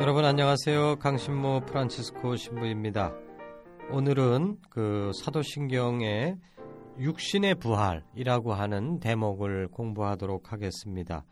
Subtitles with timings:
[0.00, 0.96] 여러분 안녕하세요.
[0.96, 3.14] 강신모 프란치스코 신부입니다.
[3.92, 6.36] 오늘은 그 사도신경의
[6.98, 11.24] 육신의 부활이라고 하는 대목을 공부하도록 하겠습니다.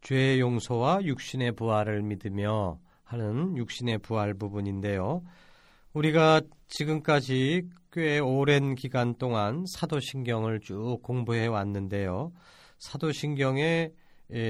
[0.00, 5.22] 죄의 용서와 육신의 부활을 믿으며 하는 육신의 부활 부분인데요.
[5.92, 12.32] 우리가 지금까지 꽤 오랜 기간 동안 사도신경을 쭉 공부해 왔는데요.
[12.78, 13.92] 사도신경의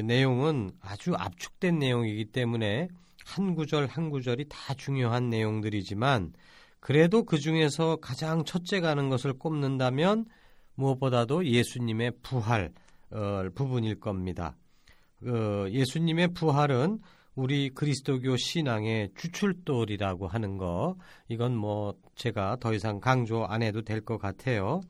[0.04, 2.88] 내용은 아주 압축된 내용이기 때문에
[3.27, 6.32] 한 구절 한 구절이 다 중요한 내용들이지만
[6.78, 10.27] 그래도 그 중에서 가장 첫째 가는 것을 꼽는다면
[10.77, 12.72] 무엇보다도 예수님의 부활
[13.10, 14.56] 어, 부분일 겁니다.
[15.24, 17.00] 어, 예수님의 부활은
[17.34, 20.97] 우리 그리스도교 신앙의 주출돌이라고 하는 거
[21.28, 24.80] 이건 뭐 제가 더 이상 강조 안 해도 될 것 같아요.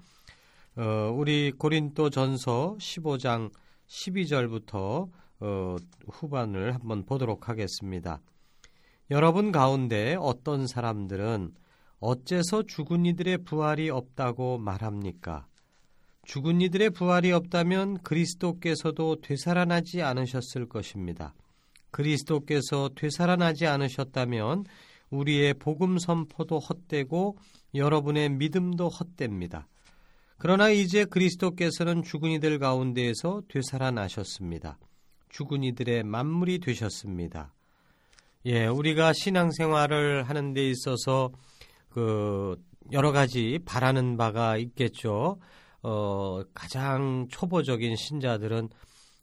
[0.77, 3.51] 어, 우리 고린도 전서 15장
[3.89, 5.09] 12절부터
[5.41, 5.77] 어,
[6.09, 8.21] 후반을 한번 보도록 하겠습니다.
[9.11, 11.53] 여러분 가운데 어떤 사람들은
[12.01, 15.47] 어째서 죽은 이들의 부활이 없다고 말합니까?
[16.25, 21.35] 죽은 이들의 부활이 없다면 그리스도께서도 되살아나지 않으셨을 것입니다.
[21.93, 24.65] 그리스도께서 되살아나지 않으셨다면
[25.11, 27.39] 우리의 복음 선포도 헛되고
[27.75, 29.69] 여러분의 믿음도 헛됩니다.
[30.37, 34.79] 그러나 이제 그리스도께서는 죽은 이들 가운데에서 되살아나셨습니다.
[35.37, 37.53] 죽은 이들의 만물이 되셨습니다.
[38.47, 41.31] 예, 우리가 신앙생활을 하는 데 있어서
[41.91, 42.57] 그
[42.91, 45.39] 여러 가지 바라는 바가 있겠죠.
[45.83, 48.71] 어, 가장 초보적인 신자들은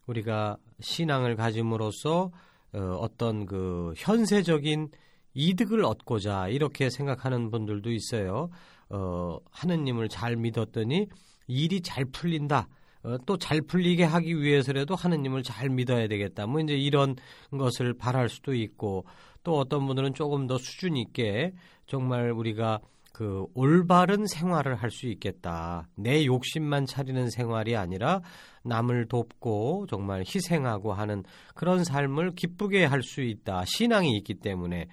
[0.06, 2.30] 우리가 신앙을 가짐으로써
[2.74, 4.90] 어, 어떤 그 현세적인
[5.34, 8.52] 이득을 얻고자 이렇게 생각하는 분들도 있어요.
[8.90, 11.08] 어, 하느님을 잘 믿었더니
[11.48, 12.68] 일이 잘 풀린다.
[13.04, 16.48] 어, 또잘 풀리게 하기 위해서라도 하느님을 잘 믿어야 되겠다.
[16.48, 17.16] 뭐 이제 이런
[17.52, 19.06] 것을 바랄 수도 있고
[19.44, 21.54] 또 어떤 분들은 조금 더 수준 있게
[21.86, 22.80] 정말 우리가
[23.12, 25.88] 그 올바른 생활을 할 수 있겠다.
[25.96, 28.22] 내 욕심만 차리는 생활이 아니라
[28.64, 33.66] 남을 돕고 정말 희생하고 하는 그런 삶을 기쁘게 할 수 있다.
[33.66, 34.88] 신앙이 있기 때문에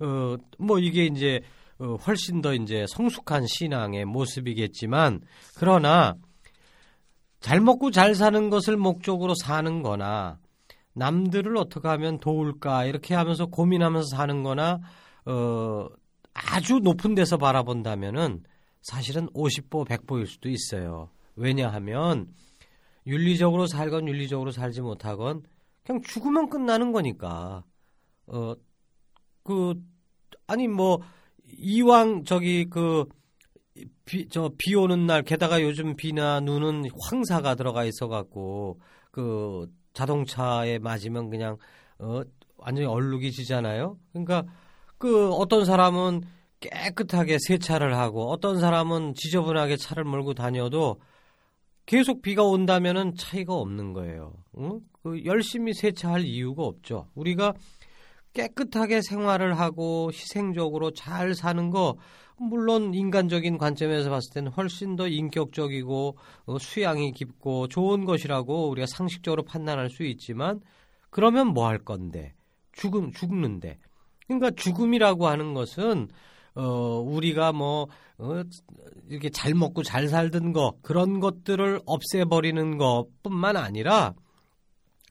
[0.00, 1.40] 어 뭐 이게 이제
[1.78, 5.20] 어, 훨씬 더 이제 성숙한 신앙의 모습이겠지만
[5.58, 6.14] 그러나
[7.40, 10.38] 잘 먹고 잘 사는 것을 목적으로 사는 거나
[10.92, 14.80] 남들을 어떻게 하면 도울까 이렇게 하면서 고민하면서 사는 거나
[15.26, 15.88] 어
[16.34, 18.44] 아주 높은 데서 바라본다면은
[18.82, 21.10] 사실은 50보 100보일 수도 있어요.
[21.36, 22.28] 왜냐하면
[23.06, 25.42] 윤리적으로 살건 윤리적으로 살지 못하건
[25.84, 27.64] 그냥 죽으면 끝나는 거니까.
[28.26, 28.54] 어,
[29.42, 29.74] 그,
[30.46, 31.00] 아니, 뭐,
[31.46, 33.06] 이왕 저기 그,
[34.04, 38.80] 비, 저, 비 오는 날, 게다가 요즘 비나 눈은 황사가 들어가 있어갖고,
[39.10, 41.56] 그, 자동차에 맞으면 그냥,
[41.98, 42.22] 어,
[42.56, 43.98] 완전히 얼룩이 지잖아요?
[44.12, 44.44] 그러니까,
[44.98, 46.22] 그 어떤 사람은
[46.60, 51.00] 깨끗하게 세차를 하고 어떤 사람은 지저분하게 차를 몰고 다녀도
[51.86, 54.34] 계속 비가 온다면은 차이가 없는 거예요.
[54.58, 54.80] 응?
[55.02, 57.08] 그 열심히 세차할 이유가 없죠.
[57.14, 57.54] 우리가
[58.34, 61.96] 깨끗하게 생활을 하고 희생적으로 잘 사는 거
[62.40, 66.16] 물론 인간적인 관점에서 봤을 때는 훨씬 더 인격적이고
[66.46, 70.60] 어, 수양이 깊고 좋은 것이라고 우리가 상식적으로 판단할 수 있지만
[71.10, 72.34] 그러면 뭐 할 건데?
[72.72, 73.78] 죽음 죽는데.
[74.26, 76.08] 그러니까 죽음이라고 하는 것은
[76.54, 77.88] 어 우리가 뭐
[78.18, 78.42] 어,
[79.08, 84.14] 이렇게 잘 먹고 잘 살던 거 그런 것들을 없애버리는 것뿐만 아니라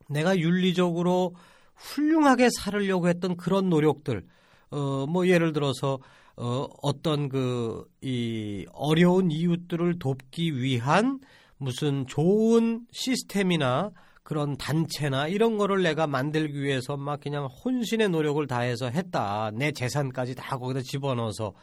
[0.09, 1.35] 내가 윤리적으로
[1.75, 4.25] 훌륭하게 살으려고 했던 그런 노력들
[4.71, 5.99] 어 뭐 예를 들어서
[6.39, 11.19] 어 어떤 그 이 어려운 이웃들을 돕기 위한
[11.57, 13.91] 무슨 좋은 시스템이나
[14.23, 19.51] 그런 단체나 이런 거를 내가 만들기 위해서 막 그냥 혼신의 노력을 다해서 했다.
[19.53, 21.53] 내 재산까지 다 거기다 집어넣어서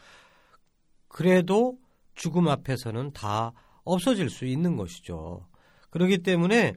[1.08, 1.78] 그래도
[2.14, 3.52] 죽음 앞에서는 다
[3.84, 5.46] 없어질 수 있는 것이죠.
[5.90, 6.75] 그렇기 때문에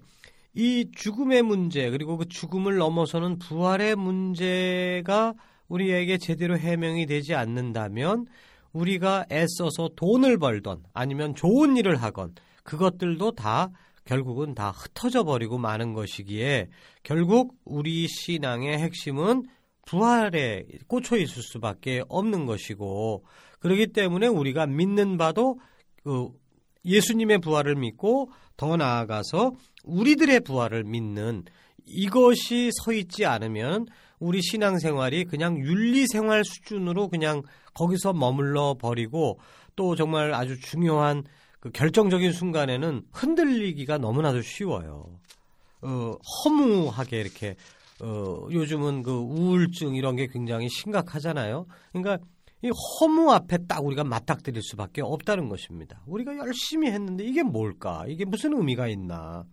[0.53, 5.33] 이 죽음의 문제 그리고 그 죽음을 넘어서는 부활의 문제가
[5.69, 8.25] 우리에게 제대로 해명이 되지 않는다면
[8.73, 13.71] 우리가 애써서 돈을 벌던 아니면 좋은 일을 하건 그것들도 다
[14.05, 16.69] 결국은 다 흩어져 버리고 마는 것이기에
[17.03, 19.45] 결국 우리 신앙의 핵심은
[19.85, 23.23] 부활에 꽂혀 있을 수밖에 없는 것이고
[23.59, 25.59] 그렇기 때문에 우리가 믿는 바도
[26.03, 26.29] 그
[26.85, 31.43] 예수님의 부활을 믿고 더 나아가서 우리들의 부활을 믿는
[31.85, 33.87] 이것이 서 있지 않으면
[34.19, 37.41] 우리 신앙생활이 그냥 윤리생활 수준으로 그냥
[37.73, 39.39] 거기서 머물러 버리고
[39.75, 41.23] 또 정말 아주 중요한
[41.59, 45.19] 그 결정적인 순간에는 흔들리기가 너무나도 쉬워요.
[45.81, 46.13] 어,
[46.43, 47.55] 허무하게 이렇게
[48.01, 51.65] 어, 요즘은 그 우울증 이런 게 굉장히 심각하잖아요.
[51.91, 52.25] 그러니까
[52.61, 56.01] 이 허무 앞에 딱 우리가 맞닥뜨릴 수밖에 없다는 것입니다.
[56.05, 58.05] 우리가 열심히 했는데 이게 뭘까?
[58.07, 59.45] 이게 무슨 의미가 있나?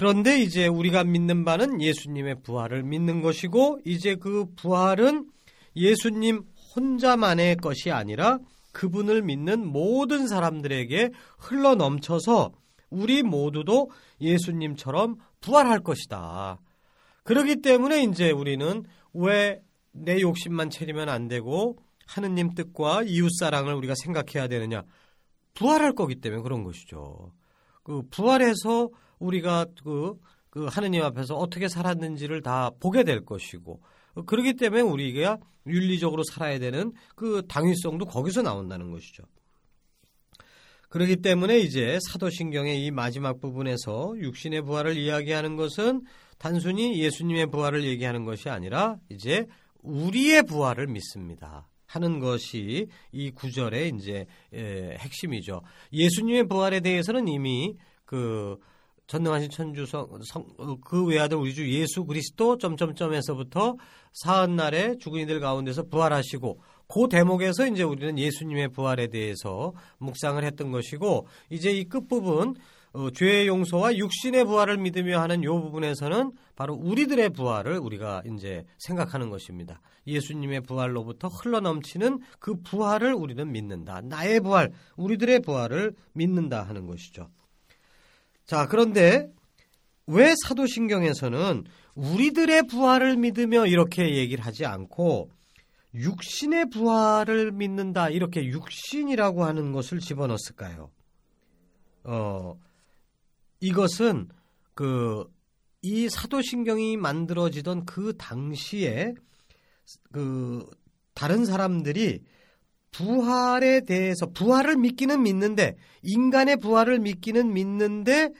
[0.00, 5.28] 그런데 이제 우리가 믿는 바는 예수님의 부활을 믿는 것이고 이제 그 부활은
[5.76, 6.42] 예수님
[6.74, 8.38] 혼자만의 것이 아니라
[8.72, 12.52] 그분을 믿는 모든 사람들에게 흘러 넘쳐서
[12.88, 16.58] 우리 모두도 예수님처럼 부활할 것이다.
[17.24, 19.60] 그렇기 때문에 이제 우리는 왜
[19.92, 21.76] 내 욕심만 채리면 안 되고
[22.06, 24.82] 하느님 뜻과 이웃 사랑을 우리가 생각해야 되느냐?
[25.54, 27.32] 부활할 거기 때문에 그런 것이죠.
[27.82, 28.88] 그 부활해서
[29.20, 30.18] 우리가 그,
[30.50, 33.80] 그 하느님 앞에서 어떻게 살았는지를 다 보게 될 것이고
[34.26, 39.22] 그렇기 때문에 우리가 윤리적으로 살아야 되는 그 당위성도 거기서 나온다는 것이죠.
[40.88, 46.02] 그렇기 때문에 이제 사도신경의 이 마지막 부분에서 육신의 부활을 이야기하는 것은
[46.38, 49.46] 단순히 예수님의 부활을 얘기하는 것이 아니라 이제
[49.82, 51.68] 우리의 부활을 믿습니다.
[51.86, 55.62] 하는 것이 이 구절의 이제 핵심이죠.
[55.92, 58.58] 예수님의 부활에 대해서는 이미 그
[59.10, 60.08] 전능하신 천주성
[60.58, 63.76] 어, 그 외아들 우리 주 예수 그리스도 점점점에서부터
[64.12, 70.70] 사흔 날에 죽은 이들 가운데서 부활하시고 그 대목에서 이제 우리는 예수님의 부활에 대해서 묵상을 했던
[70.70, 72.54] 것이고 이제 이 끝부분
[72.92, 79.28] 어, 죄의 용서와 육신의 부활을 믿으며 하는 이 부분에서는 바로 우리들의 부활을 우리가 이제 생각하는
[79.28, 79.80] 것입니다.
[80.06, 84.02] 예수님의 부활로부터 흘러넘치는 그 부활을 우리는 믿는다.
[84.02, 87.28] 나의 부활, 우리들의 부활을 믿는다 하는 것이죠.
[88.50, 89.32] 자, 그런데
[90.08, 91.64] 왜 사도신경에서는
[91.94, 95.30] 우리들의 부활을 믿으며 이렇게 얘기를 하지 않고
[95.94, 100.90] 육신의 부활을 믿는다 이렇게 육신이라고 하는 것을 집어넣었을까요?
[102.04, 102.58] 어,
[103.60, 104.28] 이것은
[104.74, 105.26] 그
[105.82, 109.14] 이 사도신경이 만들어지던 그 당시에
[110.12, 110.66] 그
[111.14, 112.22] 다른 사람들이
[112.90, 118.30] 부활에 대해서 부활을 믿기는 믿는데 인간의 부활을 믿기는 믿는데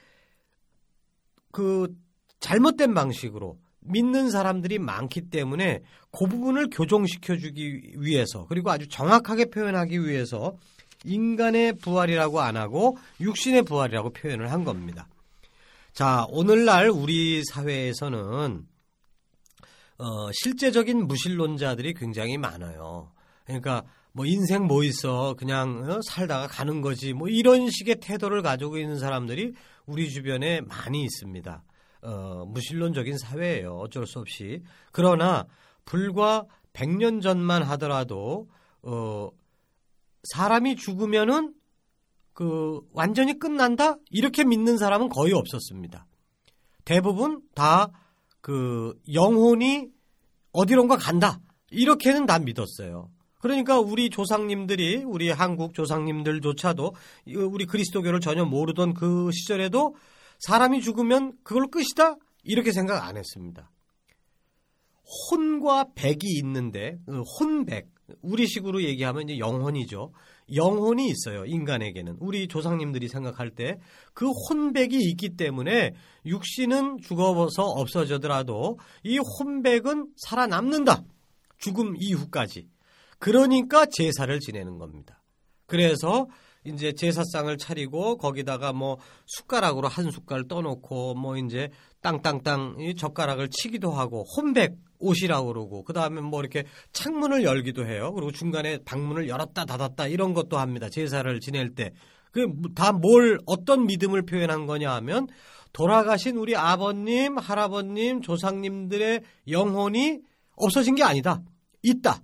[1.52, 1.94] 그
[2.40, 10.04] 잘못된 방식으로 믿는 사람들이 많기 때문에 그 부분을 교정시켜 주기 위해서 그리고 아주 정확하게 표현하기
[10.04, 10.56] 위해서
[11.04, 15.08] 인간의 부활이라고 안 하고 육신의 부활이라고 표현을 한 겁니다.
[15.92, 18.66] 자, 오늘날 우리 사회에서는
[19.98, 23.12] 어, 실제적인 무신론자들이 굉장히 많아요.
[23.44, 26.00] 그러니까 뭐 인생 뭐 있어 그냥 어?
[26.04, 29.54] 살다가 가는 거지 뭐 이런 식의 태도를 가지고 있는 사람들이
[29.86, 31.62] 우리 주변에 많이 있습니다.
[32.02, 33.76] 어, 무신론적인 사회예요.
[33.76, 34.62] 어쩔 수 없이.
[34.92, 35.46] 그러나
[35.84, 38.48] 불과 100년 전만 하더라도
[38.82, 39.28] 어,
[40.34, 41.54] 사람이 죽으면은
[42.32, 46.06] 그 완전히 끝난다 이렇게 믿는 사람은 거의 없었습니다.
[46.84, 47.90] 대부분 다
[48.40, 49.88] 그 영혼이
[50.52, 51.40] 어디론가 간다
[51.70, 53.10] 이렇게는 다 믿었어요.
[53.40, 56.94] 그러니까 우리 조상님들이 우리 한국 조상님들조차도
[57.50, 59.96] 우리 그리스도교를 전혀 모르던 그 시절에도
[60.40, 63.70] 사람이 죽으면 그걸 끝이다 이렇게 생각 안 했습니다.
[65.30, 67.88] 혼과 백이 있는데 그 혼백
[68.22, 70.12] 우리식으로 얘기하면 이제 영혼이죠.
[70.54, 71.44] 영혼이 있어요.
[71.44, 73.78] 인간에게는 우리 조상님들이 생각할 때
[74.14, 75.94] 그 혼백이 있기 때문에
[76.26, 81.02] 육신은 죽어서 없어지더라도 이 혼백은 살아남는다.
[81.58, 82.68] 죽음 이후까지.
[83.20, 85.22] 그러니까 제사를 지내는 겁니다.
[85.66, 86.26] 그래서
[86.64, 91.70] 이제 제사상을 차리고 거기다가 뭐 숟가락으로 한 숟갈 떠놓고 뭐 이제
[92.02, 98.12] 땅땅땅 이 젓가락을 치기도 하고 혼백 옷이라고 그러고 그다음에 뭐 이렇게 창문을 열기도 해요.
[98.12, 100.88] 그리고 중간에 방문을 열었다 닫았다 이런 것도 합니다.
[100.90, 101.92] 제사를 지낼 때
[102.32, 105.26] 그 다 뭘 어떤 믿음을 표현한 거냐 하면
[105.72, 110.20] 돌아가신 우리 아버님, 할아버님, 조상님들의 영혼이
[110.56, 111.42] 없어진 게 아니다.
[111.82, 112.20] 있다.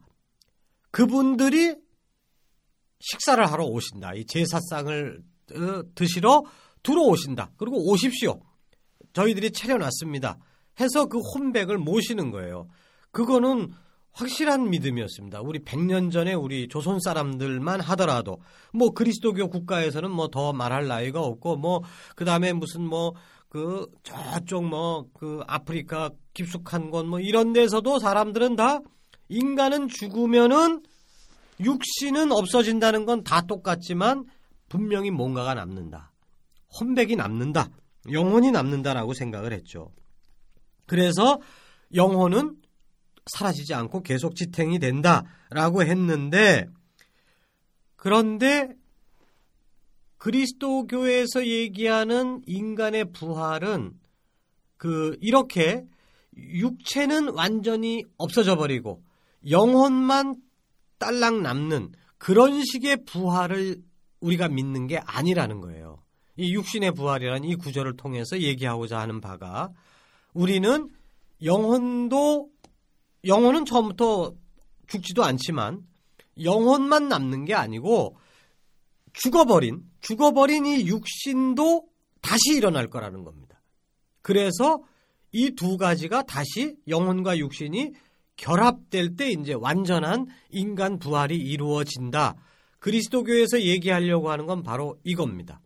[0.97, 1.77] 그분들이
[3.01, 4.15] 식사를 하러 오신다.
[4.15, 5.23] 이 제사상을
[5.53, 6.43] 어, 드시러
[6.83, 7.51] 들어오신다.
[7.59, 8.41] 그리고 오십시오.
[9.13, 10.39] 저희들이 차려놨습니다.
[10.81, 12.69] 해서 그 혼백을 모시는 거예요.
[13.11, 13.75] 그거는
[14.13, 15.43] 확실한 믿음이었습니다.
[15.43, 18.41] 우리 100년 전에 우리 조선 사람들만 하더라도
[18.73, 21.83] 뭐 그리스도교 국가에서는 뭐 더 말할 나위가 없고 뭐
[22.15, 23.13] 그다음에 무슨 뭐
[23.51, 28.81] 그 저쪽 뭐 그 아프리카 깊숙한 곳 뭐 이런 데서도 사람들은 다
[29.29, 30.83] 인간은 죽으면은
[31.61, 34.25] 육신은 없어진다는 건 다 똑같지만
[34.69, 36.13] 분명히 뭔가가 남는다.
[36.81, 37.71] 혼백이 남는다.
[38.11, 39.91] 영혼이 남는다라고 생각을 했죠.
[40.87, 41.41] 그래서
[41.95, 42.57] 영혼은
[43.27, 46.69] 사라지지 않고 계속 지탱이 된다라고 했는데
[47.97, 48.69] 그런데
[50.19, 53.99] 그리스도교에서 얘기하는 인간의 부활은
[54.77, 55.87] 그 이렇게
[56.37, 59.03] 육체는 완전히 없어져 버리고
[59.49, 60.37] 영혼만
[60.99, 63.83] 딸랑 남는 그런 식의 부활을
[64.21, 66.03] 우리가 믿는 게 아니라는 거예요.
[66.37, 69.71] 이 육신의 부활이라는 이 구절을 통해서 얘기하고자 하는 바가
[70.35, 70.91] 우리는
[71.43, 72.51] 영혼도
[73.25, 74.35] 영혼은 처음부터
[74.87, 75.83] 죽지도 않지만
[76.43, 78.17] 영혼만 남는 게 아니고
[79.13, 81.87] 죽어버린 죽어버린 이 육신도
[82.21, 83.63] 다시 일어날 거라는 겁니다.
[84.23, 84.83] 그래서
[85.33, 87.93] 이 두 가지가 다시 영혼과 육신이
[88.37, 92.37] 결합될 때 이제 완전한 인간 부활이 이루어진다.
[92.79, 95.61] 그리스도교에서 얘기하려고 하는 건 바로 이겁니다.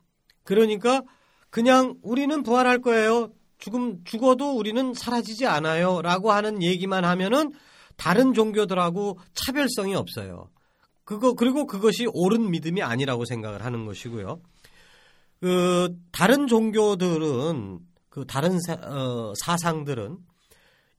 [0.44, 1.02] 그러니까
[1.50, 3.30] 그냥 우리는 부활할 거예요.
[3.58, 7.52] 죽음 죽어도 우리는 사라지지 않아요라고 하는 얘기만 하면은
[7.96, 10.48] 다른 종교들하고 차별성이 없어요.
[11.04, 14.40] 그거 그리고 그것이 옳은 믿음이 아니라고 생각을 하는 것이고요.
[15.40, 20.18] 그 다른 종교들은 그 다른 사, 어, 사상들은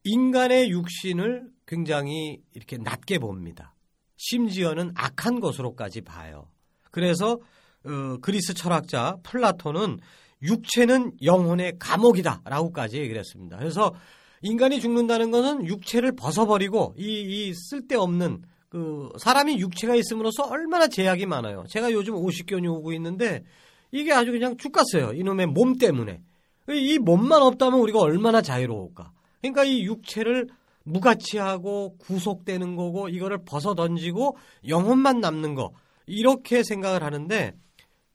[0.03, 3.73] 인간의 육신을 굉장히 이렇게 낮게 봅니다.
[4.17, 6.49] 심지어는 악한 것으로까지 봐요.
[6.91, 7.39] 그래서
[7.85, 9.99] 어, 그리스 철학자 플라톤은
[10.43, 13.57] 육체는 영혼의 감옥이다라고까지 얘기를 했습니다.
[13.57, 13.95] 그래서
[14.41, 21.63] 인간이 죽는다는 것은 육체를 벗어버리고 이, 이 쓸데없는 그 사람이 육체가 있음으로써 얼마나 제약이 많아요.
[21.69, 23.43] 제가 요즘 50견이 오고 있는데
[23.91, 25.13] 이게 아주 그냥 죽겠어요.
[25.13, 26.21] 이놈의 몸 때문에.
[26.69, 29.11] 이 몸만 없다면 우리가 얼마나 자유로울까.
[29.41, 30.47] 그러니까 이 육체를
[30.83, 35.73] 무가치하고 구속되는 거고 이거를 벗어 던지고 영혼만 남는 거
[36.05, 37.53] 이렇게 생각을 하는데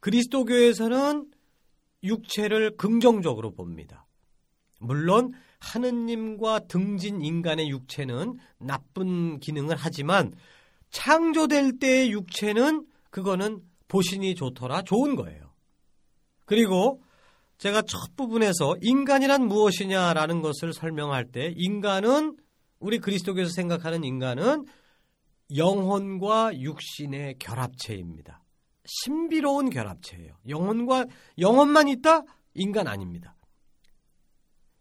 [0.00, 1.26] 그리스도교에서는
[2.02, 4.06] 육체를 긍정적으로 봅니다.
[4.80, 10.32] 물론 하느님과 등진 인간의 육체는 나쁜 기능을 하지만
[10.90, 15.52] 창조될 때의 육체는 그거는 보신이 좋더라 좋은 거예요.
[16.44, 17.02] 그리고
[17.58, 22.36] 제가 첫 부분에서 인간이란 무엇이냐라는 것을 설명할 때 인간은
[22.78, 24.66] 우리 그리스도교에서 생각하는 인간은
[25.56, 28.42] 영혼과 육신의 결합체입니다.
[28.84, 30.36] 신비로운 결합체예요.
[30.48, 31.06] 영혼과
[31.38, 32.22] 영혼만 있다
[32.54, 33.36] 인간 아닙니다.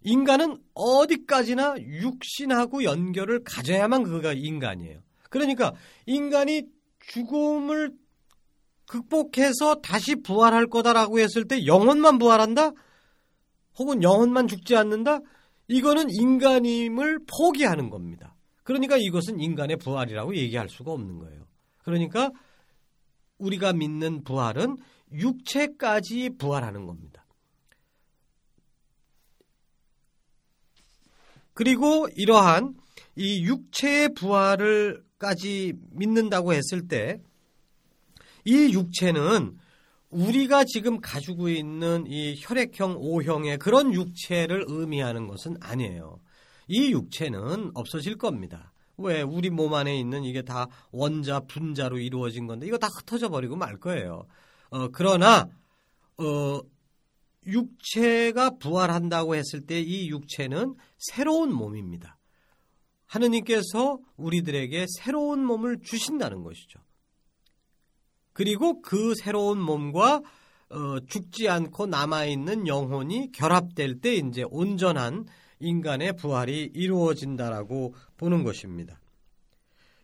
[0.01, 5.01] 인간은 어디까지나 육신하고 연결을 가져야만 그가 인간이에요.
[5.29, 5.73] 그러니까
[6.05, 6.63] 인간이
[6.99, 7.91] 죽음을
[8.87, 12.71] 극복해서 다시 부활할 거다라고 했을 때 영혼만 부활한다?
[13.79, 15.19] 혹은 영혼만 죽지 않는다?
[15.67, 18.36] 이거는 인간임을 포기하는 겁니다.
[18.63, 21.48] 그러니까 이것은 인간의 부활이라고 얘기할 수가 없는 거예요.
[21.84, 22.31] 그러니까
[23.38, 24.77] 우리가 믿는 부활은
[25.12, 27.25] 육체까지 부활하는 겁니다.
[31.53, 32.75] 그리고 이러한
[33.15, 37.22] 이 육체의 부활을까지 믿는다고 했을 때
[38.45, 39.57] 이 육체는
[40.15, 46.22] 우리가 지금 가지고 있는 이 혈액형 O형의 그런 육체를 의미하는 것은 아니에요.
[46.67, 48.72] 이 육체는 없어질 겁니다.
[48.98, 53.57] 왜 우리 몸 안에 있는 이게 다 원자 분자로 이루어진 건데 이거 다 흩어져 버리고
[53.57, 54.25] 말 거예요.
[54.69, 55.50] 어, 그러나
[56.17, 56.62] 어,
[57.45, 62.17] 육체가 부활한다고 했을 때 이 육체는 새로운 몸입니다.
[63.05, 66.79] 하느님께서 우리들에게 새로운 몸을 주신다는 것이죠.
[68.36, 70.22] 그리고 그 새로운 몸과
[70.70, 75.25] 어, 죽지 않고 남아있는 영혼이 결합될 때 이제 온전한
[75.62, 79.00] 인간의 부활이 이루어진다라고 보는 것입니다.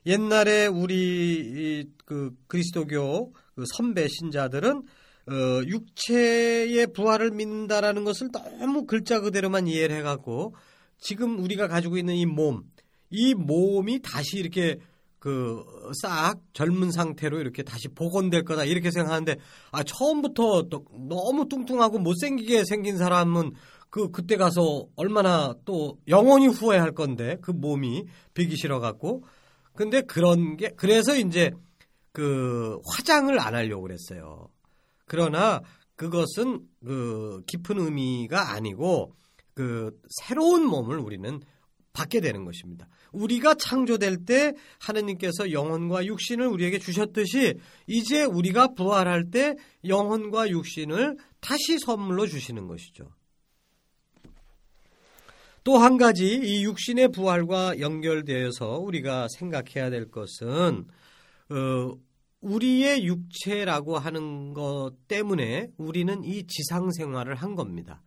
[0.05, 9.67] 옛날에 우리 그 그리스도교 그 선배 신자들은 어, 육체의 부활을 믿는다라는 것을 너무 글자 그대로만
[9.67, 10.55] 이해를 해갖고
[10.97, 12.63] 지금 우리가 가지고 있는 이 몸,
[13.09, 14.79] 이 몸이 다시 이렇게
[15.21, 15.63] 그
[15.93, 19.37] 싹 젊은 상태로 이렇게 다시 복원될 거다 이렇게 생각하는데
[19.71, 23.51] 아 처음부터 또 너무 뚱뚱하고 못생기게 생긴 사람은
[23.89, 29.23] 그 그때 가서 얼마나 또 영원히 후회할 건데 그 몸이 비기 싫어 갖고
[29.75, 31.51] 근데 그런 게 그래서 이제
[32.13, 34.47] 그 화장을 안 하려고 그랬어요.
[35.05, 35.61] 그러나
[35.95, 39.13] 그것은 그 깊은 의미가 아니고
[39.53, 41.41] 그 새로운 몸을 우리는
[41.93, 42.87] 받게 되는 것입니다.
[43.11, 47.55] 우리가 창조될 때 하느님께서 영혼과 육신을 우리에게 주셨듯이
[47.87, 53.09] 이제 우리가 부활할 때 영혼과 육신을 다시 선물로 주시는 것이죠.
[55.63, 60.87] 또 한 가지 이 육신의 부활과 연결되어서 우리가 생각해야 될 것은
[61.49, 61.93] 어,
[62.41, 68.01] 우리의 육체라고 하는 것 때문에 우리는 이 지상 생활을 한 겁니다.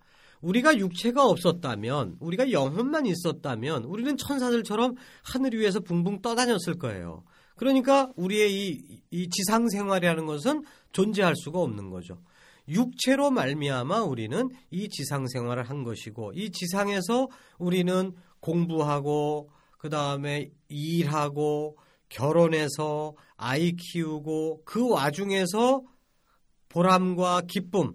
[0.44, 7.24] 우리가 육체가 없었다면, 우리가 영혼만 있었다면, 우리는 천사들처럼 하늘 위에서 붕붕 떠다녔을 거예요.
[7.56, 12.20] 그러니까 우리의 이, 이 지상 생활이라는 것은 존재할 수가 없는 거죠.
[12.68, 21.78] 육체로 말미암아 우리는 이 지상 생활을 한 것이고, 이 지상에서 우리는 공부하고, 그 다음에 일하고,
[22.10, 25.82] 결혼해서 아이 키우고, 그 와중에서
[26.68, 27.94] 보람과 기쁨,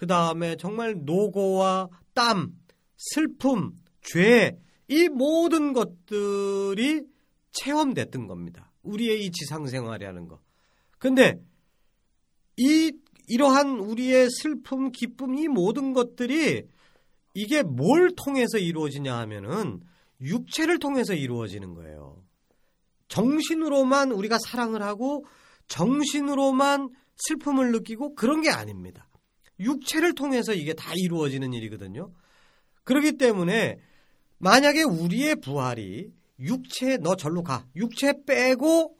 [0.00, 2.54] 그 다음에 정말 노고와 땀,
[2.96, 7.02] 슬픔, 죄, 이 모든 것들이
[7.52, 8.72] 체험됐던 겁니다.
[8.82, 10.40] 우리의 이 지상생활이라는 거.
[10.98, 11.38] 근데
[12.56, 12.92] 이,
[13.26, 16.62] 이러한 우리의 슬픔, 기쁨, 이 모든 것들이
[17.34, 19.82] 이게 뭘 통해서 이루어지냐 하면은
[20.22, 22.24] 육체를 통해서 이루어지는 거예요.
[23.08, 25.26] 정신으로만 우리가 사랑을 하고
[25.68, 29.09] 정신으로만 슬픔을 느끼고 그런 게 아닙니다.
[29.60, 32.10] 육체를 통해서 이게 다 이루어지는 일이거든요.
[32.84, 33.78] 그렇기 때문에
[34.38, 38.96] 만약에 우리의 부활이 육체 너 절로 가 육체 빼고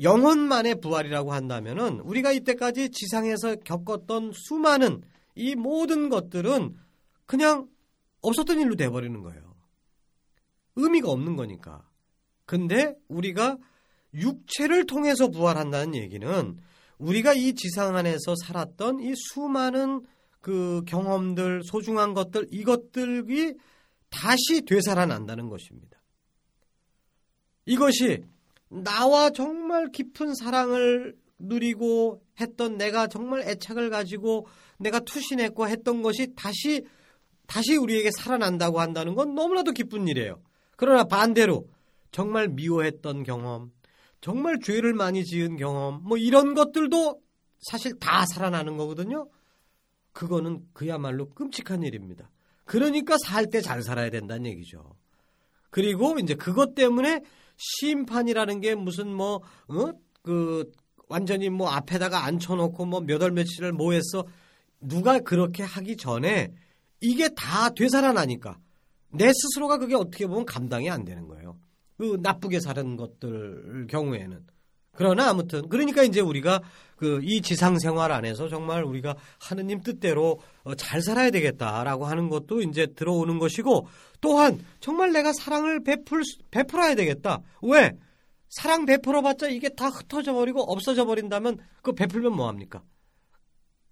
[0.00, 5.02] 영혼만의 부활이라고 한다면은 우리가 이때까지 지상에서 겪었던 수많은
[5.36, 6.76] 이 모든 것들은
[7.26, 7.68] 그냥
[8.20, 9.54] 없었던 일로 돼버리는 거예요.
[10.76, 11.88] 의미가 없는 거니까.
[12.44, 13.58] 근데 우리가
[14.14, 16.58] 육체를 통해서 부활한다는 얘기는
[16.98, 20.02] 우리가 이 지상 안에서 살았던 이 수많은
[20.40, 23.54] 그 경험들, 소중한 것들, 이것들이
[24.10, 26.00] 다시 되살아난다는 것입니다.
[27.66, 28.22] 이것이
[28.68, 34.46] 나와 정말 깊은 사랑을 누리고 했던 내가 정말 애착을 가지고
[34.78, 36.84] 내가 투신했고 했던 것이 다시
[37.46, 40.40] 다시 우리에게 살아난다고 한다는 건 너무나도 기쁜 일이에요.
[40.76, 41.68] 그러나 반대로
[42.10, 43.72] 정말 미워했던 경험,
[44.24, 47.20] 정말 죄를 많이 지은 경험, 뭐 이런 것들도
[47.60, 49.28] 사실 다 살아나는 거거든요.
[50.12, 52.30] 그거는 그야말로 끔찍한 일입니다.
[52.64, 54.96] 그러니까 살 때 잘 살아야 된다는 얘기죠.
[55.68, 57.20] 그리고 이제 그것 때문에
[57.58, 59.92] 심판이라는 게 무슨 뭐, 어?
[60.22, 60.72] 그,
[61.08, 64.26] 완전히 뭐 앞에다가 앉혀놓고 뭐 몇 월 며칠을 뭐 했어.
[64.80, 66.54] 누가 그렇게 하기 전에
[67.02, 68.58] 이게 다 되살아나니까
[69.10, 71.58] 내 스스로가 그게 어떻게 보면 감당이 안 되는 거예요.
[71.96, 74.46] 그 나쁘게 사는 것들 경우에는
[74.96, 76.60] 그러나 아무튼 그러니까 이제 우리가
[76.96, 82.62] 그 이 지상 생활 안에서 정말 우리가 하느님 뜻대로 어, 잘 살아야 되겠다라고 하는 것도
[82.62, 83.86] 이제 들어오는 것이고
[84.20, 87.40] 또한 정말 내가 사랑을 베풀 베풀어야 되겠다.
[87.62, 87.92] 왜?
[88.48, 92.82] 사랑 베풀어 봤자 이게 다 흩어져 버리고 없어져 버린다면 그 베풀면 뭐 합니까?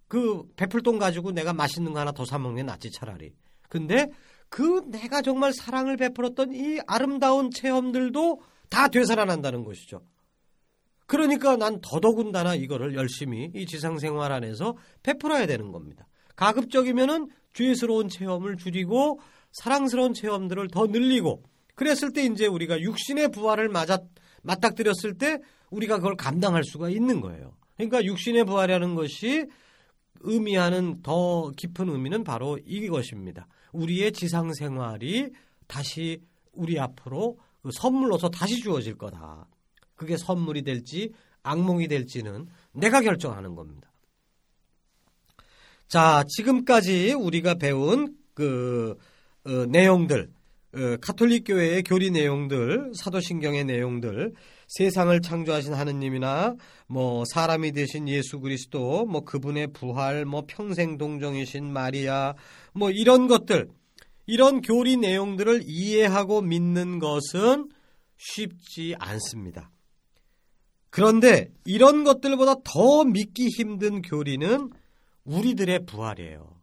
[0.07, 3.35] 그 베풀 돈 가지고 내가 맛있는 거 하나 더 사 먹는 게 낫지 차라리.
[3.69, 4.09] 근데
[4.53, 10.03] 그 내가 정말 사랑을 베풀었던 이 아름다운 체험들도 다 되살아난다는 것이죠.
[11.07, 16.07] 그러니까 난 더더군다나 이거를 열심히 이 지상생활 안에서 베풀어야 되는 겁니다.
[16.37, 19.21] 가급적이면은 죄스러운 체험을 줄이고
[19.53, 21.43] 사랑스러운 체험들을 더 늘리고
[21.75, 24.01] 그랬을 때 이제 우리가 육신의 부활을 맞아
[24.43, 25.38] 맞닥뜨렸을 때
[25.71, 27.57] 우리가 그걸 감당할 수가 있는 거예요.
[27.79, 29.47] 그러니까 육신의 부활이라는 것이
[30.21, 33.47] 의미하는 더 깊은 의미는 바로 이것입니다.
[33.73, 35.31] 우리의 지상 생활이
[35.67, 36.21] 다시
[36.53, 39.47] 우리 앞으로 그 선물로서 다시 주어질 거다.
[39.95, 43.91] 그게 선물이 될지 악몽이 될지는 내가 결정하는 겁니다.
[45.89, 48.97] 자, 지금까지 우리가 배운 그
[49.45, 50.31] 어, 내용들,
[50.75, 54.33] 어, 카톨릭 교회의 교리 내용들, 사도신경의 내용들,
[54.69, 56.55] 세상을 창조하신 하느님이나
[56.87, 62.35] 뭐 사람이 되신 예수 그리스도, 뭐 그분의 부활, 뭐 평생 동정이신 마리아,
[62.73, 63.69] 뭐 이런 것들,
[64.27, 67.69] 이런 교리 내용들을 이해하고 믿는 것은
[68.17, 69.71] 쉽지 않습니다.
[70.91, 74.71] 그런데 이런 것들보다 더 믿기 힘든 교리는
[75.25, 76.61] 우리들의 부활이에요.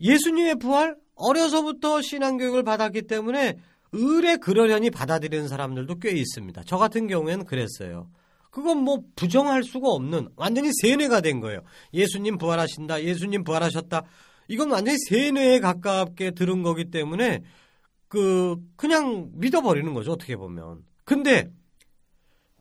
[0.00, 3.58] 예수님의 부활 어려서부터 신앙교육을 받았기 때문에
[3.92, 6.62] 의뢰 그러려니 받아들이는 사람들도 꽤 있습니다.
[6.66, 8.10] 저 같은 경우에는 그랬어요.
[8.50, 11.60] 그건 뭐 부정할 수가 없는 완전히 세뇌가 된 거예요.
[11.92, 13.04] 예수님 부활하신다.
[13.04, 14.04] 예수님 부활하셨다.
[14.48, 17.42] 이건 완전히 세뇌에 가깝게 들은 거기 때문에
[18.08, 20.12] 그 그냥 믿어버리는 거죠.
[20.12, 20.84] 어떻게 보면.
[21.04, 21.50] 근데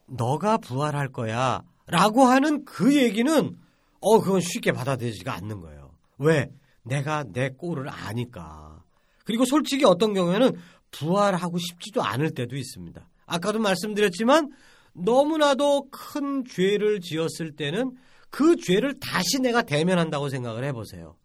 [0.07, 3.57] 너가 부활할 거야라고 하는 그 얘기는
[3.99, 5.91] 어 그건 쉽게 받아들이지가 않는 거예요.
[6.17, 6.49] 왜?
[6.83, 8.83] 내가 내 꼴을 아니까.
[9.25, 10.51] 그리고 솔직히 어떤 경우에는
[10.91, 13.09] 부활하고 싶지도 않을 때도 있습니다.
[13.25, 14.51] 아까도 말씀드렸지만
[14.93, 17.95] 너무나도 큰 죄를 지었을 때는
[18.29, 21.15] 그 죄를 다시 내가 대면한다고 생각을 해보세요.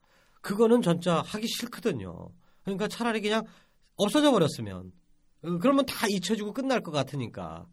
[0.40, 2.31] 그거는 진짜 하기 싫거든요.
[2.62, 3.44] 그러니까 차라리 그냥
[3.96, 4.92] 없어져 버렸으면
[5.42, 7.66] 어, 그러면 다 잊혀지고 끝날 것 같으니까.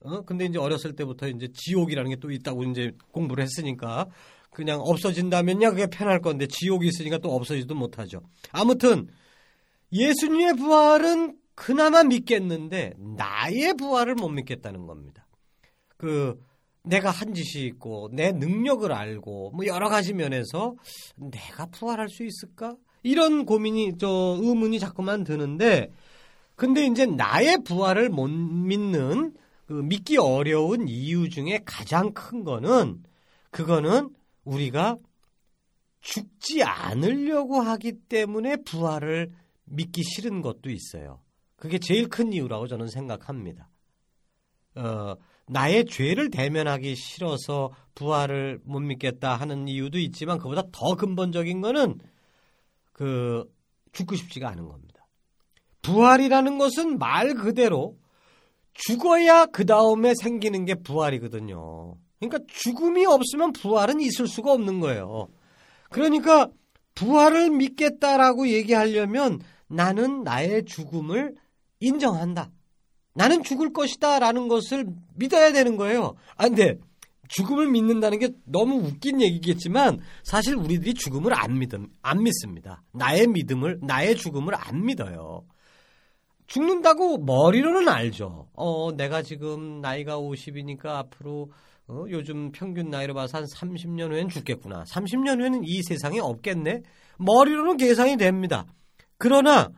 [0.00, 0.22] 어?
[0.22, 4.06] 근데 이제 어렸을 때부터 이제 지옥이라는 게 또 있다고 이제 공부를 했으니까
[4.50, 8.22] 그냥 없어진다면야 그게 편할 건데 지옥이 있으니까 또 없어지도 못하죠.
[8.52, 9.08] 아무튼
[9.92, 15.26] 예수님의 부활은 그나마 믿겠는데 나의 부활을 못 믿겠다는 겁니다.
[15.96, 16.40] 그
[16.88, 20.74] 내가 한 짓이 있고 내 능력을 알고 뭐 여러 가지 면에서
[21.16, 22.76] 내가 부활할 수 있을까?
[23.02, 25.90] 이런 고민이 저 의문이 자꾸만 드는데
[26.56, 29.34] 근데 이제 나의 부활을 못 믿는
[29.66, 33.02] 그 믿기 어려운 이유 중에 가장 큰 거는
[33.50, 34.10] 그거는
[34.44, 34.96] 우리가
[36.00, 39.30] 죽지 않으려고 하기 때문에 부활을
[39.64, 41.20] 믿기 싫은 것도 있어요.
[41.56, 43.68] 그게 제일 큰 이유라고 저는 생각합니다.
[44.76, 45.16] 어,
[45.48, 51.98] 나의 죄를 대면하기 싫어서 부활을 못 믿겠다 하는 이유도 있지만 그보다 더 근본적인 거는
[52.92, 53.44] 그
[53.92, 55.06] 죽고 싶지가 않은 겁니다.
[55.82, 57.96] 부활이라는 것은 말 그대로
[58.74, 61.96] 죽어야 그 다음에 생기는 게 부활이거든요.
[62.20, 65.28] 그러니까 죽음이 없으면 부활은 있을 수가 없는 거예요.
[65.90, 66.48] 그러니까
[66.94, 71.34] 부활을 믿겠다라고 얘기하려면 나는 나의 죽음을
[71.80, 72.50] 인정한다.
[73.18, 76.14] 나는 죽을 것이다 라는 것을 믿어야 되는 거예요.
[76.36, 76.78] 아, 근데
[77.26, 82.84] 죽음을 믿는다는 게 너무 웃긴 얘기겠지만 사실 우리들이 죽음을 안 믿음, 안 믿습니다.
[82.92, 85.44] 나의 믿음을, 나의 죽음을 안 믿어요.
[86.46, 88.50] 죽는다고 머리로는 알죠.
[88.54, 91.50] 어, 내가 지금 나이가 50이니까 앞으로
[91.88, 94.84] 어, 요즘 평균 나이로 봐서 한 30년 후엔 죽겠구나.
[94.84, 96.82] 30년 후에는 이 세상에 없겠네.
[97.18, 98.64] 머리로는 계산이 됩니다.
[99.16, 99.70] 그러나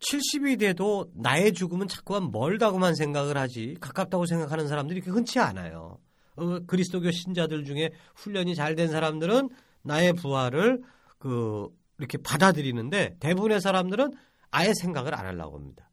[0.00, 5.98] 70이 돼도 나의 죽음은 자꾸만 멀다고만 생각을 하지 가깝다고 생각하는 사람들이 그렇게 흔치 않아요.
[6.36, 9.48] 어, 그리스도교 신자들 중에 훈련이 잘 된 사람들은
[9.82, 10.82] 나의 부활을
[11.18, 14.12] 그 이렇게 받아들이는데 대부분의 사람들은
[14.50, 15.88] 아예 생각을 안 하려고 합니다.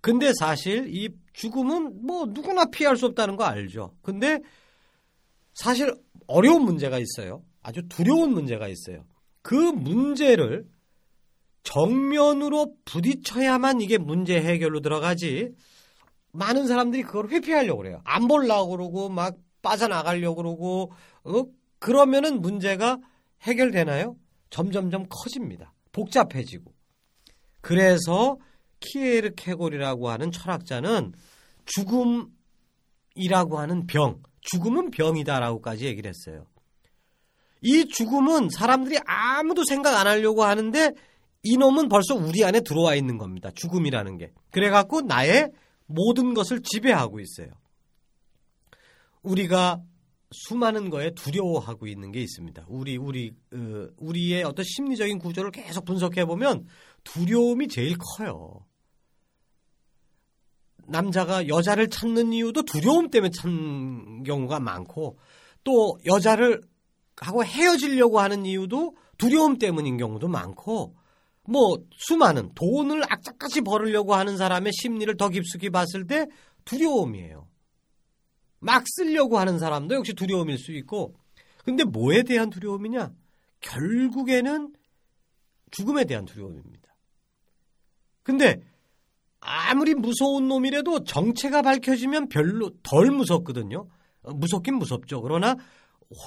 [0.00, 3.94] 근데 사실 이 죽음은 뭐 누구나 피할 수 없다는 거 알죠.
[4.02, 4.40] 근데
[5.54, 5.94] 사실
[6.26, 7.42] 어려운 문제가 있어요.
[7.62, 9.06] 아주 두려운 문제가 있어요.
[9.42, 10.66] 그 문제를
[11.64, 15.50] 정면으로 부딪혀야만 이게 문제 해결로 들어가지.
[16.32, 18.00] 많은 사람들이 그걸 회피하려고 그래요.
[18.04, 20.92] 안 보려고 그러고 막 빠져나가려고 그러고
[21.24, 21.44] 어?
[21.78, 22.98] 그러면은 문제가
[23.42, 24.16] 해결되나요?
[24.50, 25.72] 점점점 커집니다.
[25.92, 26.72] 복잡해지고.
[27.60, 28.36] 그래서
[28.80, 31.12] 키에르 케골이라고 하는 철학자는
[31.64, 36.46] 죽음이라고 하는 병, 죽음은 병이다라고까지 얘기를 했어요.
[37.62, 40.92] 이 죽음은 사람들이 아무도 생각 안 하려고 하는데
[41.44, 43.50] 이놈은 벌써 우리 안에 들어와 있는 겁니다.
[43.54, 44.32] 죽음이라는 게.
[44.50, 45.50] 그래갖고 나의
[45.86, 47.48] 모든 것을 지배하고 있어요.
[49.22, 49.82] 우리가
[50.32, 52.64] 수많은 거에 두려워하고 있는 게 있습니다.
[52.68, 56.66] 우리 우리 어, 우리의 어떤 심리적인 구조를 계속 분석해 보면
[57.04, 58.66] 두려움이 제일 커요.
[60.86, 65.18] 남자가 여자를 찾는 이유도 두려움 때문에 찾는 경우가 많고
[65.62, 66.62] 또 여자를
[67.16, 70.96] 하고 헤어지려고 하는 이유도 두려움 때문인 경우도 많고
[71.46, 76.26] 뭐 수많은 돈을 악착같이 벌으려고 하는 사람의 심리를 더 깊숙이 봤을 때
[76.64, 77.48] 두려움이에요.
[78.60, 81.14] 막 쓰려고 하는 사람도 역시 두려움일 수 있고
[81.64, 83.12] 근데 뭐에 대한 두려움이냐?
[83.60, 84.72] 결국에는
[85.70, 86.94] 죽음에 대한 두려움입니다.
[88.22, 88.62] 근데
[89.40, 93.86] 아무리 무서운 놈이라도 정체가 밝혀지면 별로 덜 무섭거든요.
[94.22, 95.20] 어, 무섭긴 무섭죠.
[95.20, 95.56] 그러나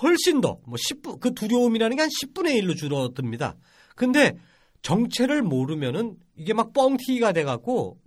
[0.01, 3.55] 훨씬 더, 뭐 10분, 그 두려움이라는 게 한 10분의 1로 줄어듭니다.
[3.95, 4.37] 근데
[4.81, 7.99] 정체를 모르면은 이게 막 뻥튀기가 돼갖고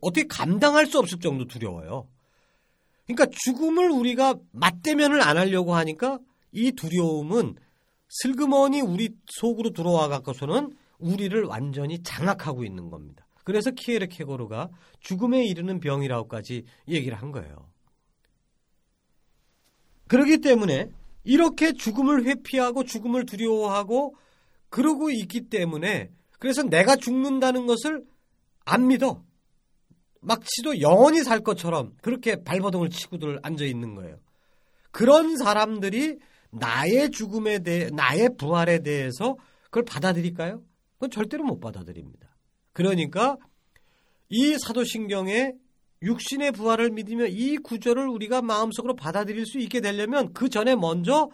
[0.00, 2.08] 어떻게 감당할 수 없을 정도 두려워요.
[3.06, 6.18] 그러니까 죽음을 우리가 맞대면을 안 하려고 하니까
[6.52, 7.56] 이 두려움은
[8.08, 13.26] 슬그머니 우리 속으로 들어와 갖고서는 우리를 완전히 장악하고 있는 겁니다.
[13.44, 17.70] 그래서 키에르 케고르가 죽음에 이르는 병이라고까지 얘기를 한 거예요.
[20.08, 20.90] 그렇기 때문에
[21.22, 24.16] 이렇게 죽음을 회피하고 죽음을 두려워하고
[24.76, 28.04] 그러고 있기 때문에 그래서 내가 죽는다는 것을
[28.66, 29.24] 안 믿어.
[30.20, 34.18] 막치도 영원히 살 것처럼 그렇게 발버둥을 치고들 앉아 있는 거예요.
[34.90, 36.18] 그런 사람들이
[36.50, 40.60] 나의 죽음에 대해, 나의 부활에 대해서 그걸 받아들일까요?
[40.96, 42.36] 그건 절대로 못 받아들입니다.
[42.74, 43.38] 그러니까
[44.28, 45.54] 이 사도신경에
[46.02, 51.30] 육신의 부활을 믿으며 이 구절을 우리가 마음속으로 받아들일 수 있게 되려면 그 전에 먼저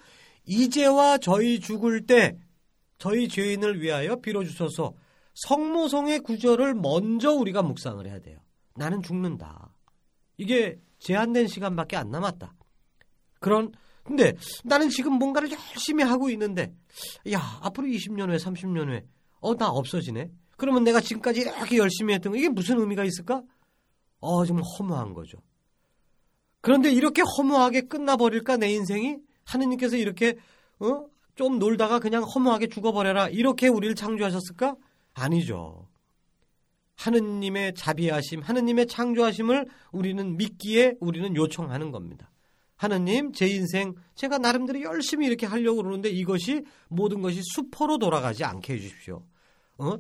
[0.47, 2.37] 이제와 저희 죽을 때
[3.03, 4.95] 저희 죄인을 위하여 빌어주소서
[5.35, 8.39] 성모성의 구절을 먼저 우리가 묵상을 해야 돼요.
[8.77, 9.75] 나는 죽는다.
[10.37, 12.55] 이게 제한된 시간밖에 안 남았다.
[13.41, 13.73] 그런
[14.05, 16.73] 근데 나는 지금 뭔가를 열심히 하고 있는데
[17.33, 19.05] 야 앞으로 20년 후에 30년 후에
[19.41, 20.31] 어 나 없어지네.
[20.57, 23.43] 그러면 내가 지금까지 이렇게 열심히 했던 거 이게 무슨 의미가 있을까?
[24.21, 25.39] 어 정말 허무한 거죠.
[26.61, 30.37] 그런데 이렇게 허무하게 끝나버릴까 내 인생이 하느님께서 이렇게
[30.79, 31.11] 어?
[31.35, 34.77] 좀 놀다가 그냥 허무하게 죽어버려라 이렇게 우리를 창조하셨을까?
[35.15, 35.89] 아니죠.
[36.97, 42.31] 하느님의 자비하심, 하느님의 창조하심을 우리는 믿기에 우리는 요청하는 겁니다.
[42.77, 48.75] 하느님, 제 인생 제가 나름대로 열심히 이렇게 하려고 그러는데 이것이 모든 것이 수포로 돌아가지 않게
[48.75, 49.25] 해주십시오.
[49.79, 49.95] 어?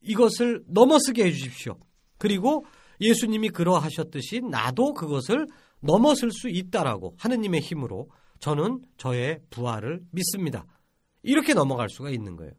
[0.00, 1.78] 이것을 넘어서게 해주십시오.
[2.18, 2.64] 그리고
[3.00, 5.46] 예수님이 그러하셨듯이 나도 그것을
[5.80, 8.08] 넘어설 수 있다라고 하느님의 힘으로
[8.40, 10.64] 저는 저의 부활을 믿습니다.
[11.22, 12.52] 이렇게 넘어갈 수가 있는 거예요.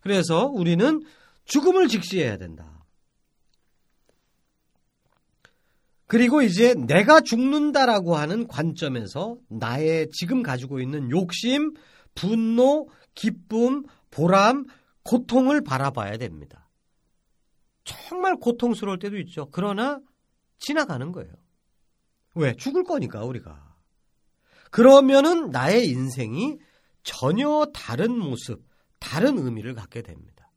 [0.00, 1.02] 그래서 우리는
[1.44, 2.84] 죽음을 직시해야 된다.
[6.06, 11.72] 그리고 이제 내가 죽는다라고 하는 관점에서 나의 지금 가지고 있는 욕심,
[12.14, 14.66] 분노, 기쁨, 보람,
[15.02, 16.68] 고통을 바라봐야 됩니다.
[17.84, 19.48] 정말 고통스러울 때도 있죠.
[19.50, 20.00] 그러나
[20.58, 21.32] 지나가는 거예요.
[22.34, 22.54] 왜?
[22.54, 23.65] 죽을 거니까 우리가.
[24.70, 26.58] 그러면은 나의 인생이
[27.02, 28.64] 전혀 다른 모습,
[28.98, 30.50] 다른 의미를 갖게 됩니다.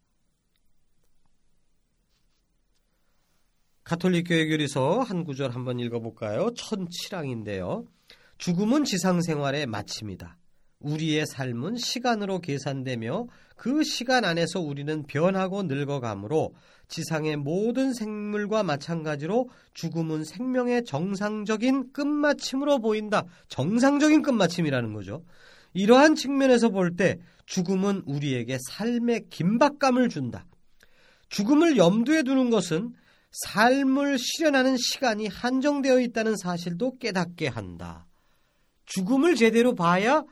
[3.84, 6.54] 가톨릭 교회 교리서 한 구절 한번 읽어볼까요?
[6.54, 7.88] 천칠항인데요.
[8.38, 10.39] 죽음은 지상생활의 마침이다.
[10.82, 16.54] 우리의 삶은 시간으로 계산되며 그 시간 안에서 우리는 변하고 늙어가므로
[16.88, 23.26] 지상의 모든 생물과 마찬가지로 죽음은 생명의 정상적인 끝마침으로 보인다.
[23.50, 25.24] 정상적인 끝마침이라는 거죠.
[25.74, 30.46] 이러한 측면에서 볼 때 죽음은 우리에게 삶의 긴박감을 준다.
[31.30, 32.94] 죽음을 염두에 두는 것은
[33.32, 38.08] 삶을 실현하는 시간이 한정되어 있다는 사실도 깨닫게 한다.
[38.86, 40.24] 죽음을 제대로 봐야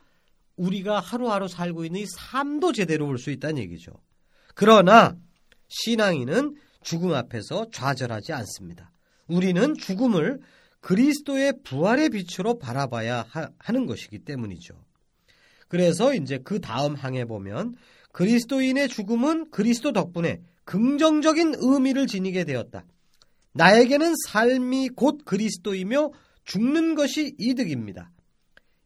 [0.58, 3.92] 우리가 하루하루 살고 있는 이 삶도 제대로 볼 수 있다는 얘기죠.
[4.56, 5.16] 그러나
[5.68, 8.92] 신앙인은 죽음 앞에서 좌절하지 않습니다.
[9.28, 10.40] 우리는 죽음을
[10.80, 14.74] 그리스도의 부활의 빛으로 바라봐야 하, 는 것이기 때문이죠.
[15.68, 17.76] 그래서 이제 그 다음 항에 보면
[18.14, 22.86] 그리스도인의 죽음은 그리스도 덕분에 긍정적인 의미를 지니게 되었다.
[23.54, 26.12] 나에게는 삶이 곧 그리스도이며
[26.46, 28.12] 죽는 것이 이득입니다.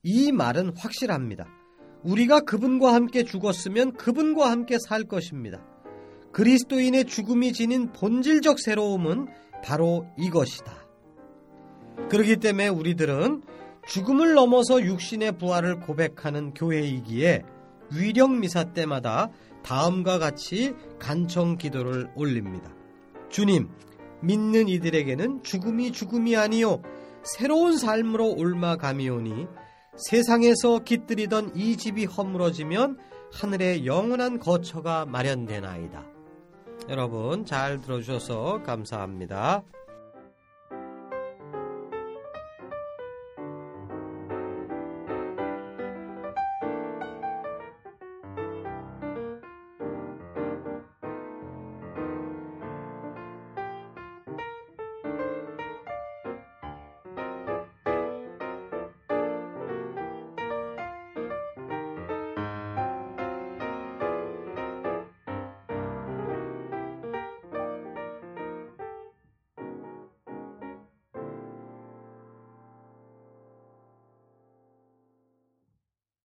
[0.04, 1.61] 이 말은 확실합니다.
[2.04, 5.64] 우리가 그분과 함께 죽었으면 그분과 함께 살 것입니다.
[6.32, 9.28] 그리스도인의 죽음이 지닌 본질적 새로움은
[9.64, 10.72] 바로 이것이다.
[12.10, 13.44] 그렇기 때문에 우리들은
[13.88, 17.44] 죽음을 넘어서 육신의 부활을 고백하는 교회이기에
[17.92, 19.30] 위령 미사 때마다
[19.64, 22.74] 다음과 같이 간청 기도를 올립니다.
[23.30, 23.70] 주님,
[24.22, 26.82] 믿는 이들에게는 죽음이 죽음이 아니요
[27.24, 29.48] 새로운 삶으로 옮아가미오니
[29.98, 32.98] 세상에서 깃들이던 이 집이 허물어지면
[33.34, 36.06] 하늘의 영원한 거처가 마련되나이다.
[36.90, 39.64] 여러분 잘 들어주셔서 감사합니다.